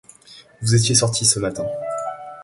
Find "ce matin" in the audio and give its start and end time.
1.25-1.63